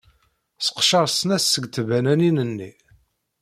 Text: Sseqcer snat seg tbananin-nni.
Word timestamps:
Sseqcer 0.59 1.07
snat 1.09 1.43
seg 1.47 1.65
tbananin-nni. 1.67 2.71